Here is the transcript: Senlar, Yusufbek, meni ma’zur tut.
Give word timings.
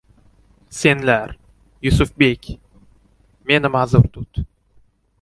Senlar, 0.77 1.29
Yusufbek, 1.85 2.59
meni 3.47 3.69
ma’zur 3.77 4.05
tut. 4.13 4.31